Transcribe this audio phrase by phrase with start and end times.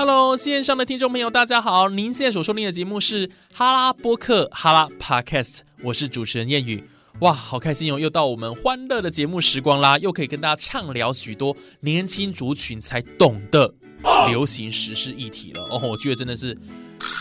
[0.00, 1.90] ！Hello，线上的听众朋友，大家好！
[1.90, 6.82] 您现在所收听的节目是哈拉播客哈拉 Podcast，我是主持人谚语。
[7.18, 7.98] 哇，好开心哦！
[7.98, 13.74] 又到我们欢乐的节目时光啦，又可以跟大家畅聊许多年轻族群才懂的
[14.30, 15.78] 流行时事议题了哦。
[15.86, 16.56] 我觉得真的是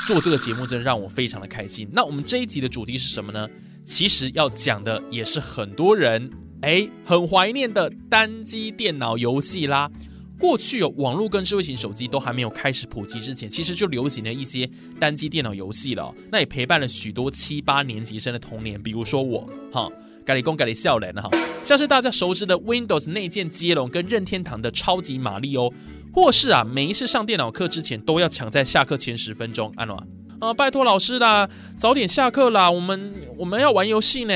[0.07, 1.85] 做这个节目，真的让我非常的开心。
[1.91, 3.46] 那我们这一集的主题是什么呢？
[3.84, 9.91] 其实要讲的也是很多人哎很怀念的单机电脑游戏啦。
[10.39, 14.67] 过去有网络跟智慧型手机都还没有开始普及之前，其实就流行了一些
[14.98, 16.15] 单机电脑游戏了。
[16.31, 19.91] 那也陪伴了许多七八年级生的童年，比如说我，哈，
[20.26, 21.29] 咖喱公咖喱笑脸哈，
[21.62, 25.73] 像是大家熟知的 Windows 内建接龙跟任天堂的超级玛丽哦，
[26.13, 30.01] 或是啊，每一次上电脑课之前都要抢在下课前十分钟，安诺
[30.40, 34.34] 啊，拜托老师啦，早点下课啦，我们我们要玩游戏呢，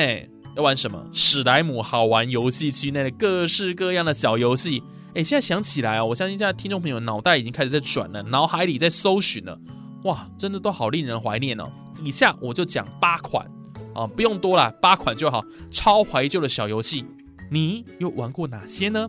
[0.57, 1.07] 要玩什么？
[1.13, 4.83] 史莱姆好玩游戏区内的各式各样的小游戏。
[5.16, 9.59] 哎，现在想起来哦，我相信现在听众朋友脑袋已经开始在转了，脑海里在搜寻了，
[10.06, 11.72] 哇，真的都好令人怀念哦。
[12.03, 13.45] 以下我就讲八款
[13.94, 17.06] 啊，不用多了，八款就好，超怀旧的小游戏，
[17.52, 19.08] 你又玩过哪些呢？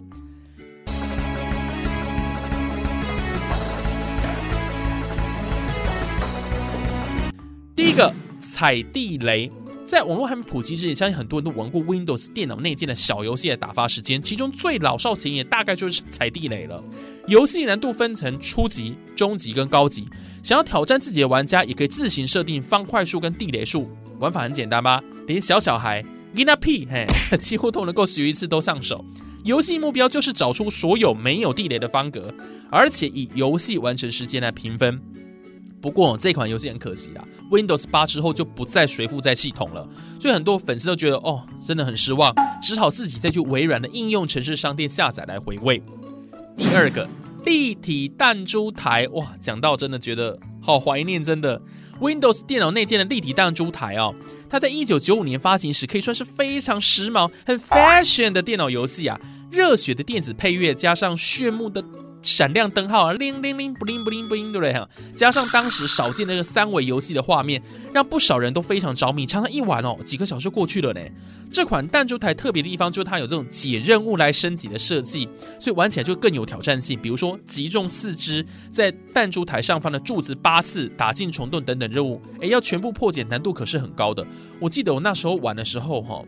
[7.75, 9.51] 第一个，踩地雷。
[9.95, 14.21] 在网络还没普及之前，相信很多人都玩过 Windows 电脑内建的小游戏的打发时间。
[14.21, 16.83] 其中最老少咸宜，大概就是踩地雷了。
[17.29, 20.09] 游戏难度分成初级、中级跟高级。
[20.43, 23.89] 想要挑战自己的玩家，也可以自行设定方块数跟地雷数。
[24.19, 25.01] 玩法很简单吧？
[25.29, 27.07] 连小小孩 Gina P 嘿，
[27.39, 29.05] 几乎都能够学一次都上手。
[29.45, 32.35] 游戏目标就是找出所有没有地雷的方格，
[32.69, 35.01] 而且以游戏完成时间来评分。
[35.85, 39.87] 不过这款游戏很可惜啊，Windows 八之后就不再随附在系统了，
[40.19, 45.83] 所以很多粉丝都觉得哦，真的很失望，只好自己再去微软的应用程式商店下载来回味。
[46.57, 47.07] 第二个
[47.45, 51.61] 立体弹珠台，哇，讲到真的觉得好怀念，真的
[52.01, 54.15] Windows 电脑内建的立体弹珠台哦，
[54.49, 59.21] 它在一九九五年发行时可以算是非常时髦、很 fashion 的电脑游戏啊，
[59.51, 61.85] 热血的电子配乐加上炫目的。
[62.25, 65.15] 闪亮灯号啊，铃铃铃，不灵不灵不灵，对不对？
[65.15, 67.63] 加上当时少见那个三维游戏的画面，
[67.93, 71.01] 让不少人都非常着迷，常常一玩哦，几个小时过去了呢。
[71.53, 75.29] 这款弹珠台特别的地方就是它有这种解任务来升级的设计，
[75.61, 76.99] 所以玩起来就更有挑战性。
[76.99, 84.27] 比如说击中四只在弹珠台上方的柱子八次，打进虫洞等等任务，哎，要全部破解难度可是很高的。
[84.59, 86.25] 我记得我那时候玩的时候哈。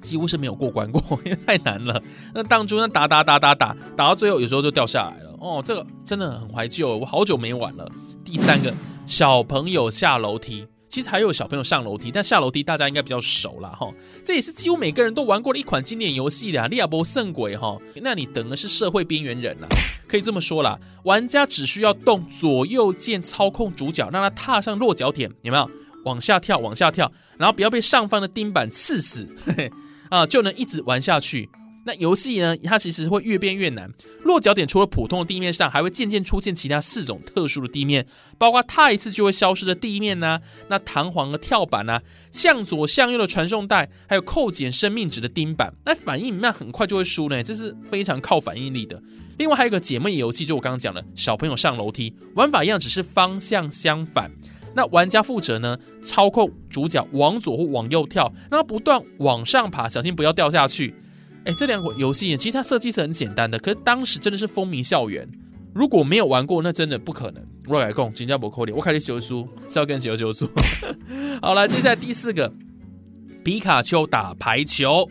[0.00, 2.00] 几乎是没有过关过，因为太难了。
[2.32, 5.27] 那当初那打打打打打打到最后，有时候就掉下来了。
[5.40, 7.88] 哦，这个真的很怀旧，我好久没玩了。
[8.24, 8.74] 第三个，
[9.06, 13.90] 小朋友下楼梯，其实还有小朋友上楼梯，但下楼梯大家应该比较熟了哈。
[14.24, 17.78] 这也是几乎每个人都玩过的一款经典游戏的《利亚波圣鬼》哈。
[17.96, 19.66] 那你等的是社会边缘人啊，
[20.06, 25.70] 可以这么说啦，玩家只需要动左右键操控主角，让他踏上落脚点，有没有？
[26.04, 29.28] 往下跳，往下跳，然后不要被上方的钉板刺死。
[29.44, 29.70] 嘿 嘿
[30.10, 31.50] 啊，就能一直玩下去。
[31.88, 32.54] 那游戏呢？
[32.58, 33.90] 它其实会越变越难。
[34.22, 38.06] 落脚点除了普通的地面上，还会渐渐出现其他四种特殊的地面，
[38.36, 40.38] 包括踏一次就会消失的地面呢，
[40.68, 45.72] 那弹簧的跳板呢，向左向右的传送带，还有扣减生命值的钉板。
[45.86, 49.02] 那反应慢，很快就会输呢，这是非常靠反应力的。
[49.38, 54.30] 另外还有个解闷游戏，就我刚刚讲的，小朋友上楼梯，玩法一样，只是方向相反。
[54.74, 60.94] 那玩家负责呢，操控主角往左或往右跳，让他不断往上爬，小心不要掉下去。
[61.48, 65.26] 哎，这两款游戏其实它设计是很简单的，可是当时真的是风靡校园。
[65.74, 67.42] 如果没有玩过，那真的不可能。
[67.68, 70.46] 我来讲，新加坡扣脸，我开始修书，是要跟修修书。
[71.40, 72.52] 好了，接下来第四个，
[73.42, 75.08] 皮卡丘打排球。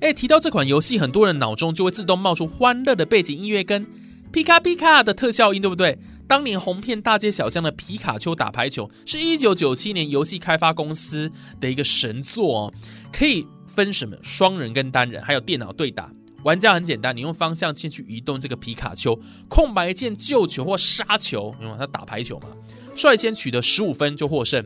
[0.00, 3.86] 哎，提到这款游戏，很多人脑中就会自动冒出欢乐的背景音乐跟
[4.32, 5.98] 皮卡皮卡的特效音，对不对？
[6.26, 12.74] 当年红遍大街小巷的皮卡丘打排球，是一九九七年游戏开发公司的一个神作哦。
[13.12, 16.10] 可以分什么双人跟单人，还有电脑对打。
[16.44, 19.18] 玩家很简单，你用方向键去移动这个皮卡丘，
[19.48, 22.48] 空白键救球或杀球，因为他打排球嘛，
[22.94, 24.62] 率先取得十五分就获胜。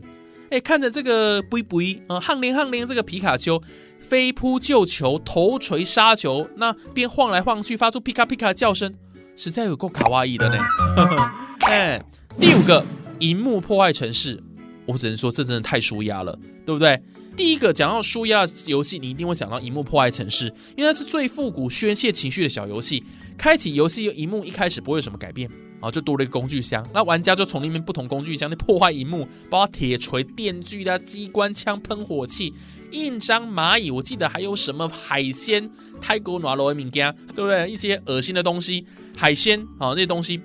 [0.51, 1.79] 哎，看着这个不不
[2.09, 3.63] 啊，汉连汉连这个皮卡丘
[4.01, 8.93] 飞扑救球、头锤杀球，那边晃来晃去，发出皮卡皮卡的叫声。
[9.37, 10.59] 实在有够卡哇伊的呢，
[11.69, 12.03] 哎，
[12.41, 12.85] 第五个，
[13.21, 14.43] 荧幕破坏城市，
[14.85, 17.01] 我只能说这真的太舒压了，对不对？
[17.39, 23.05] 第一个讲到舒压游戏，你一定会想到《荧幕破坏城市》，因为它是最复古、宣泄情绪的小游戏。
[23.37, 25.49] 开启游戏，荧幕一开始不会有什么改变
[25.81, 32.53] 啊，就多了一个工具箱，那玩家就从里面不同工具箱那破坏荧幕，包括铁锤、电锯的机关枪、喷火器、
[32.91, 35.71] 印章、蚂蚁，我记得还有什么海鲜、
[36.01, 37.71] 泰国拿罗米加，对不对？
[37.71, 38.85] 一些恶心的东西，
[39.17, 40.41] 海鲜啊，那些东西。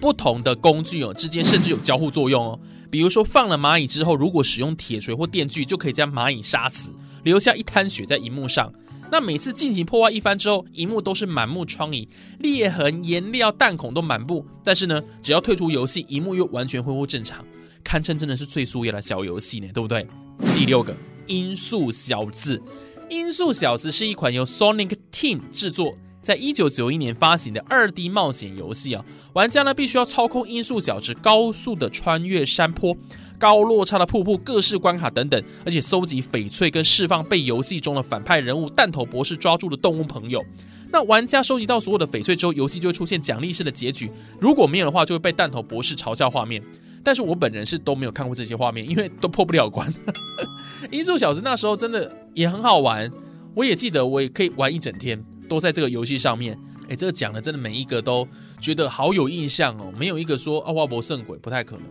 [0.00, 2.60] 不同的工具哦之间甚至有交互作用哦，
[2.90, 8.72] 比如说放了蚂蚁之后，如果使用铁锤或电锯，就可以将蚂蚁杀死，留下一滩血在荧幕上。
[9.10, 12.06] 那每次进行破坏一番之后，荧幕都是满目疮痍、
[12.40, 14.44] 裂痕、颜料、弹孔都满布。
[14.62, 17.42] 但是呢，只要退出游戏，荧幕又完全恢复正常，
[17.82, 20.06] 堪称真的是最素雅的小游戏呢，对不对？
[20.54, 20.94] 第六个，
[21.26, 22.62] 音速小子，
[23.08, 25.96] 音速小子是一款由 Sonic Team 制作。
[26.20, 32.96] 在一九九一年发行的二 D 冒险游戏啊，玩家呢必须要操控音速小子高速的穿越山坡、
[33.38, 40.44] 高落差的瀑布、各式关卡等等，而且搜集翡翠跟释放被游戏中的反派人物弹头博士抓住的动物朋友。
[40.90, 44.10] 那玩家收集到所有的翡翠之后，游戏就会出现奖励式的结局。
[44.40, 46.62] 如果没有的话，就会被弹头博士嘲笑画面。
[47.04, 49.92] 但是我本人是都没有看过这些画面，因为都破不了关。
[50.90, 53.10] 音速小子那时候真的也很好玩，
[53.54, 55.24] 我也记得我也可以玩一整天。
[55.48, 56.58] 都在这个游戏上面，
[56.88, 58.28] 哎，这个讲的真的每一个都
[58.60, 61.84] 觉得好有印象哦，没有一个说啊，花博圣鬼不太可能，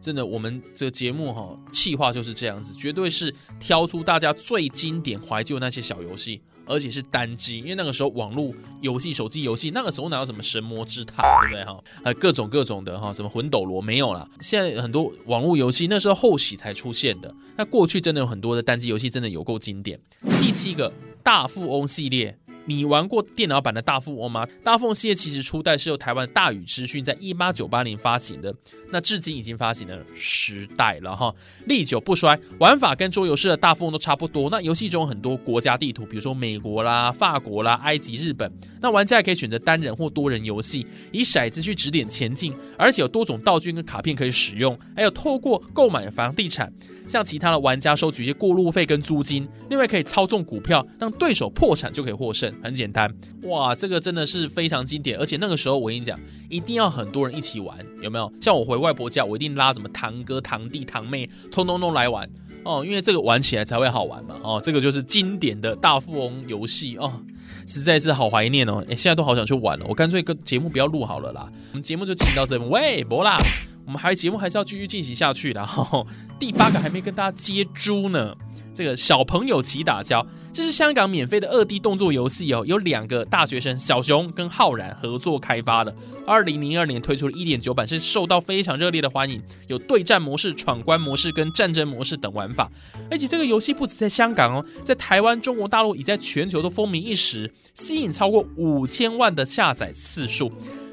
[0.00, 11.80] 真的，我们这个节目哈，气话就是这样子，绝对是挑出大家最经典怀旧那些小游戏，而且是单机，因为那个时候网络游戏、手机游戏，那个时候哪有什么神魔之塔，对不对哈？
[12.02, 20.00] 呃，各种各种的哈，什么魂斗罗没有了，现在很多网络游戏那时候后期才出现的，那过去真的有很多的单机游戏，真的有够经典。
[20.40, 20.92] 第七个
[21.22, 22.36] 大富翁系列。
[22.64, 24.46] 你玩过电脑版的大富翁吗？
[24.62, 28.54] 大富翁系列其实初代是由台湾大宇资讯在一八九八年发行的，
[28.90, 31.34] 那至今已经发行了十代了哈，
[31.66, 32.38] 历久不衰。
[32.58, 34.48] 玩法跟桌游式的大富翁都差不多。
[34.50, 38.50] 那游戏中很多国家地图，比如说美国啦、法国啦、埃及、日本，
[38.80, 46.72] 那玩家也可以选择单人或多人游戏，以骰子去指点前进，而且有多种道具跟卡片可以使用，还有透过购买房地产。
[47.06, 53.12] 像其他的玩家收取一些过路费跟租金，另外可以操纵股票，让对手破产就可以获胜，很简单。
[53.42, 56.18] 哇，这个真的是非常经典，而且那个时候我跟你讲，
[56.48, 58.32] 一定要很多人一起玩，有没有？
[58.40, 62.28] 像我回外婆家，我一定拉什么堂哥、堂弟、堂妹，通通通来玩
[62.64, 64.36] 哦，因为这个玩起来才会好玩嘛。
[64.42, 67.12] 哦，这个就是经典的大富翁游戏哦，
[67.66, 68.84] 实在是好怀念哦。
[68.88, 71.50] 哎，现在都好想去玩了，我干脆跟节目不要录好了啦。
[71.72, 73.38] 我们节目就进行到这边，喂，博啦。
[73.92, 75.62] 我们还节目还是要继续进行下去的，
[76.38, 78.34] 第八个还没跟大家接猪呢。
[78.72, 85.94] 这个小朋友齐打交，这是香港免费的二 D 动作游戏哦，有两个大学生小熊跟浩然合作开发的。
[86.26, 92.70] 二零零二年推出了一点九版，是受到非常热烈的欢迎，有对战模式、闯关模式跟战争模式等玩法。
[93.10, 100.50] 而且这个游戏不止在香港哦，在台湾、中国大陆已在全球都风靡一时，吸引超过五千万的下载次数。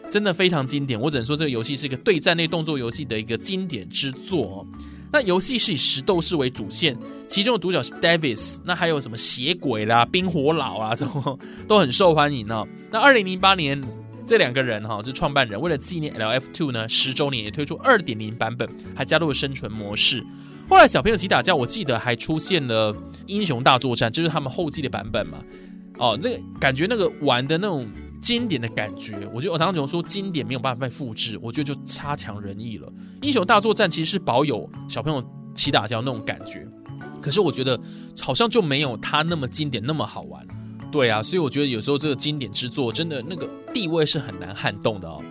[0.09, 4.67] 真的非常经典，我只能说这个游戏是一个对战类动作游戏的一个经典之作哦。
[5.11, 6.97] 那游戏是以石斗士为主线，
[7.27, 12.67] 其中的独角是 Davis，那还有什么血鬼啦、冰火佬啊，这种都很受欢迎哦。
[12.91, 13.81] 那二零零八年
[14.25, 20.23] 这两个人哈，就创办人为了纪念 LF Two 呢十周年，也推出二点零版本，还加入了生存模式。
[20.67, 25.39] 后来小朋友起打架，我记得还出现了英雄大作战，就是他们后继的版本嘛。
[25.97, 27.87] 哦，这个感觉那个玩的那种。
[28.21, 32.91] 经典的感觉，我觉得我常常说经典没有办法被复制，我觉得就差强人意了。
[33.21, 35.23] 英雄大作战其实是保有小朋友
[35.55, 36.67] 起打架那种感觉，
[37.21, 37.79] 可是我觉得
[38.21, 40.45] 好像就没有它那么经典那么好玩。
[40.91, 45.21] 对啊，所以我觉得有时候这个经典之作真的那个地位是很难撼动的哦。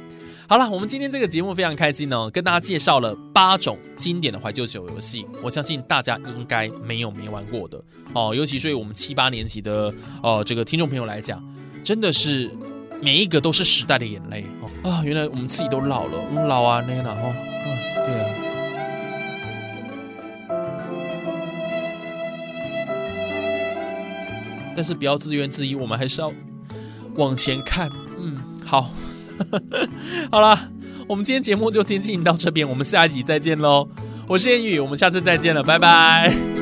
[0.49, 7.83] 好了，我们今天这个节目非常开心哦，跟大家介绍了八种经典的怀旧酒游戏，我相信大家应该没有没玩过的
[8.15, 9.93] 哦，尤其对我们七八年级的
[10.23, 11.45] 呃这个听众朋友来讲，
[11.85, 12.51] 真的是。
[13.01, 15.03] 每一个都是时代的眼泪哦啊！
[15.05, 17.33] 原来我们自己都老了，我们老啊，那了哦，
[17.65, 18.27] 嗯，对啊。
[24.75, 26.33] 但是不要自怨自艾，我们还是要
[27.17, 27.89] 往前看。
[28.19, 28.93] 嗯，好，
[30.31, 30.71] 好了，
[31.07, 33.89] 我们今天节目就先进行到这边，我们下一集再见喽！
[34.29, 36.58] 我是烟雨，我们下次再见了，拜拜。